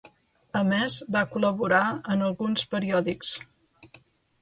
A 0.59 0.61
més, 0.69 0.95
va 1.17 1.23
col·laborar 1.35 1.83
en 2.17 2.25
alguns 2.31 2.67
periòdics. 2.75 3.39